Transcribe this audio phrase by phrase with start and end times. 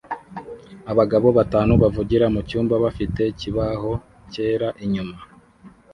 [0.91, 3.91] Abagabo batanu bavugira mucyumba bafite ikibaho
[4.31, 5.15] cyera inyuma